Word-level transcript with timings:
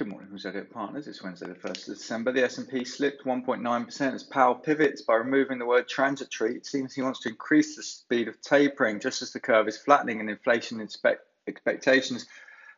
Good 0.00 0.08
morning 0.08 0.30
from 0.30 0.38
Zodiac 0.38 0.70
Partners. 0.70 1.06
It's 1.06 1.22
Wednesday, 1.22 1.48
the 1.48 1.54
1st 1.54 1.88
of 1.88 1.98
December. 1.98 2.32
The 2.32 2.44
S&P 2.44 2.86
slipped 2.86 3.26
1.9% 3.26 4.14
as 4.14 4.22
Powell 4.22 4.54
pivots 4.54 5.02
by 5.02 5.16
removing 5.16 5.58
the 5.58 5.66
word 5.66 5.88
transitory. 5.88 6.56
It 6.56 6.64
seems 6.64 6.94
he 6.94 7.02
wants 7.02 7.20
to 7.20 7.28
increase 7.28 7.76
the 7.76 7.82
speed 7.82 8.26
of 8.26 8.40
tapering 8.40 8.98
just 8.98 9.20
as 9.20 9.30
the 9.30 9.40
curve 9.40 9.68
is 9.68 9.76
flattening 9.76 10.20
and 10.20 10.30
inflation 10.30 10.80
expect- 10.80 11.26
expectations 11.46 12.24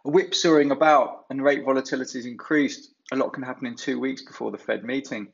are 0.04 0.10
whipsawing 0.10 0.72
about 0.72 1.26
and 1.30 1.44
rate 1.44 1.64
volatility 1.64 2.18
has 2.18 2.26
increased. 2.26 2.92
A 3.12 3.16
lot 3.16 3.32
can 3.32 3.44
happen 3.44 3.68
in 3.68 3.76
two 3.76 4.00
weeks 4.00 4.22
before 4.22 4.50
the 4.50 4.58
Fed 4.58 4.82
meeting. 4.82 5.28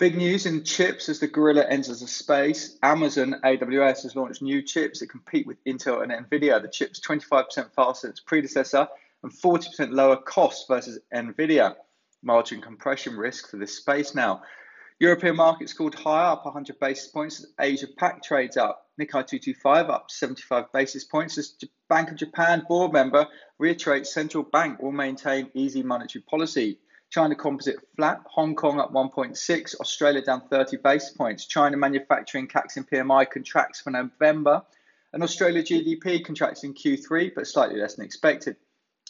Big 0.00 0.16
news 0.16 0.44
in 0.44 0.64
chips 0.64 1.08
as 1.08 1.20
the 1.20 1.28
gorilla 1.28 1.64
enters 1.68 2.00
the 2.00 2.08
space. 2.08 2.78
Amazon 2.82 3.36
AWS 3.44 4.02
has 4.02 4.16
launched 4.16 4.42
new 4.42 4.60
chips 4.60 4.98
that 4.98 5.06
compete 5.06 5.46
with 5.46 5.62
Intel 5.66 6.02
and 6.02 6.10
Nvidia. 6.10 6.60
The 6.60 6.66
chip's 6.66 6.98
25% 6.98 7.72
faster 7.76 8.08
than 8.08 8.10
its 8.10 8.18
predecessor 8.18 8.88
and 9.26 9.34
40% 9.34 9.90
lower 9.90 10.16
cost 10.16 10.68
versus 10.68 11.00
Nvidia. 11.12 11.74
Margin 12.22 12.60
compression 12.60 13.16
risk 13.16 13.50
for 13.50 13.56
this 13.56 13.76
space 13.76 14.14
now. 14.14 14.42
European 15.00 15.34
markets 15.34 15.72
called 15.72 15.96
higher, 15.96 16.32
up 16.32 16.44
100 16.44 16.78
basis 16.78 17.08
points. 17.08 17.44
Asia 17.60 17.88
Pac 17.98 18.22
trades 18.22 18.56
up. 18.56 18.86
Nikkei 19.00 19.26
225 19.26 19.90
up 19.90 20.10
75 20.10 20.72
basis 20.72 21.04
points 21.04 21.36
as 21.38 21.56
Bank 21.88 22.10
of 22.10 22.16
Japan 22.16 22.64
board 22.68 22.92
member 22.92 23.26
reiterates 23.58 24.14
central 24.14 24.44
bank 24.44 24.80
will 24.80 24.92
maintain 24.92 25.50
easy 25.54 25.82
monetary 25.82 26.22
policy. 26.22 26.78
China 27.10 27.34
composite 27.34 27.76
flat, 27.96 28.20
Hong 28.26 28.54
Kong 28.54 28.80
up 28.80 28.92
1.6, 28.92 29.80
Australia 29.80 30.22
down 30.22 30.42
30 30.48 30.78
basis 30.78 31.10
points. 31.10 31.46
China 31.46 31.76
manufacturing 31.76 32.46
Caixin 32.46 32.88
PMI 32.88 33.28
contracts 33.28 33.80
for 33.80 33.90
November, 33.90 34.62
and 35.12 35.22
Australia 35.22 35.62
GDP 35.62 36.24
contracts 36.24 36.62
in 36.64 36.74
Q3, 36.74 37.32
but 37.34 37.46
slightly 37.46 37.80
less 37.80 37.96
than 37.96 38.04
expected. 38.04 38.56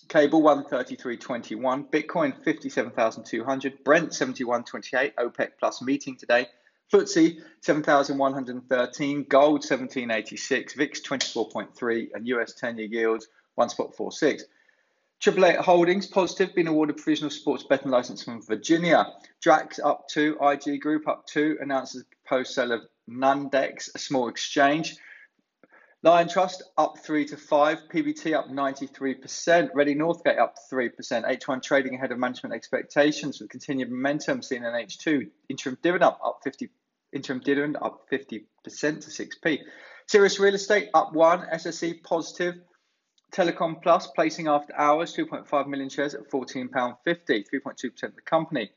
Cable 0.08 0.42
133.21, 0.42 1.90
Bitcoin 1.90 2.44
57,200, 2.44 3.84
Brent 3.84 4.10
71.28, 4.10 5.14
OPEC 5.14 5.50
plus 5.58 5.82
meeting 5.82 6.16
today. 6.16 6.46
FTSE 6.92 7.40
7,113, 7.62 9.24
gold 9.24 9.64
1786, 9.64 10.74
VIX 10.74 11.00
24.3, 11.00 12.08
and 12.14 12.28
US 12.28 12.54
10 12.54 12.78
year 12.78 12.86
yields 12.86 13.26
1 13.56 13.68
spot 13.70 13.96
46. 13.96 14.44
Triple 15.18 15.46
Eight 15.46 15.56
Holdings 15.56 16.06
positive, 16.06 16.54
been 16.54 16.68
awarded 16.68 16.98
provisional 16.98 17.30
sports 17.30 17.64
betting 17.64 17.90
license 17.90 18.22
from 18.22 18.42
Virginia. 18.42 19.06
Drax 19.40 19.80
up 19.80 20.06
two, 20.08 20.36
IG 20.40 20.80
Group 20.80 21.08
up 21.08 21.26
two, 21.26 21.56
announces 21.60 22.04
proposed 22.04 22.52
sale 22.52 22.72
of 22.72 22.82
Nadex, 23.08 23.88
a 23.94 23.98
small 23.98 24.28
exchange. 24.28 24.96
Liontrust 26.06 26.62
up 26.78 26.98
3 26.98 27.24
to 27.24 27.36
5, 27.36 27.88
PBT 27.88 28.32
up 28.32 28.48
93%, 28.48 29.72
Redde 29.72 29.96
Northgate 29.96 30.38
up 30.38 30.54
3%, 30.72 30.92
H1 30.92 31.60
trading 31.60 31.96
ahead 31.96 32.12
of 32.12 32.18
management 32.20 32.54
expectations 32.54 33.40
with 33.40 33.50
continued 33.50 33.90
momentum 33.90 34.40
seen 34.40 34.62
in 34.62 34.72
H2. 34.72 35.28
Interim 35.48 35.76
dividend 35.82 36.04
up, 36.04 36.20
up 36.24 36.38
50 36.44 36.70
interim 37.12 37.40
dividend 37.40 37.76
up 37.82 38.08
50% 38.08 38.44
to 38.64 38.70
6p. 38.70 39.58
Sirius 40.06 40.38
Real 40.38 40.54
Estate 40.54 40.90
up 40.94 41.12
1, 41.12 41.48
SSE 41.54 42.00
positive, 42.04 42.54
Telecom 43.32 43.82
Plus 43.82 44.06
placing 44.06 44.46
after 44.46 44.76
hours 44.76 45.12
2.5 45.12 45.66
million 45.66 45.88
shares 45.88 46.14
at 46.14 46.30
£14.50, 46.30 46.98
3.2% 47.04 48.02
of 48.04 48.14
the 48.14 48.20
company. 48.24 48.70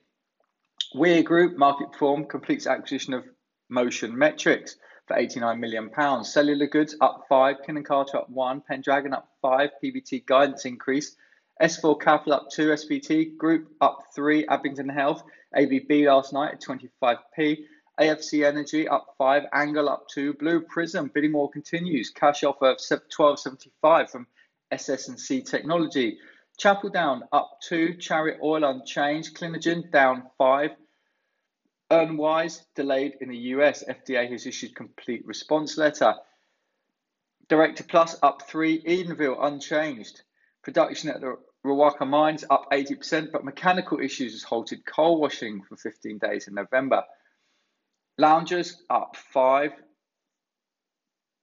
Weir 0.96 1.22
Group 1.22 1.60
market 1.60 1.96
form 1.96 2.26
completes 2.26 2.66
acquisition 2.66 3.14
of 3.14 3.24
Motion 3.70 4.18
Metrics 4.18 4.78
for 5.10 5.18
89 5.18 5.60
million 5.60 5.90
pounds. 5.90 6.32
Cellular 6.32 6.68
goods 6.68 6.96
up 7.02 7.26
five, 7.28 7.58
Kin 7.66 7.84
& 7.84 7.84
Carta 7.84 8.20
up 8.20 8.30
one, 8.30 8.62
Pendragon 8.62 9.14
up 9.14 9.28
five, 9.42 9.72
PBT 9.84 10.26
guidance 10.26 10.66
increase. 10.66 11.16
S4 11.62 12.00
Capital 12.00 12.34
up 12.34 12.50
two, 12.52 12.68
SVT 12.68 13.36
Group 13.36 13.72
up 13.82 14.06
three, 14.16 14.46
Abingdon 14.48 14.88
Health, 14.88 15.24
ABB 15.58 16.06
last 16.06 16.32
night 16.32 16.54
at 16.54 16.62
25p. 16.62 17.66
AFC 18.00 18.46
Energy 18.46 18.88
up 18.88 19.16
five, 19.18 19.44
Angle 19.52 19.90
up 19.90 20.08
two, 20.08 20.34
Blue 20.36 20.62
Prism 20.62 21.12
bidding 21.14 21.34
war 21.34 21.50
continues. 21.50 22.12
Cash 22.12 22.44
offer 22.44 22.70
of 22.70 22.78
12.75 22.78 24.10
from 24.12 24.28
SS&C 24.72 25.42
Technology. 25.42 26.20
Chapel 26.58 26.92
down 26.92 27.24
up 27.34 27.60
two, 27.62 27.96
Chariot 27.96 28.40
Oil 28.44 28.64
unchanged, 28.64 29.36
Clinigen 29.36 29.92
down 29.92 30.24
five. 30.38 30.72
Earnwise 31.92 32.66
delayed 32.76 33.18
in 33.20 33.30
the 33.30 33.38
US. 33.56 33.84
FDA 33.84 34.30
has 34.32 34.46
issued 34.46 34.76
complete 34.76 35.26
response 35.26 35.78
letter. 35.78 36.14
Directa 37.48 37.88
Plus 37.88 38.16
up 38.22 38.44
three. 38.48 38.82
Edenville 38.84 39.44
unchanged. 39.44 40.22
Production 40.62 41.10
at 41.10 41.22
the 41.22 41.38
Rukwa 41.66 42.08
mines 42.08 42.46
up 42.50 42.72
80%, 42.72 43.32
but 43.32 43.44
mechanical 43.44 44.00
issues 44.00 44.34
has 44.34 44.44
halted 44.44 44.86
coal 44.86 45.20
washing 45.20 45.64
for 45.64 45.76
15 45.76 46.20
days 46.20 46.48
in 46.48 46.54
November. 46.54 47.04
Loungers 48.18 48.82
up 48.90 49.16
five. 49.16 49.72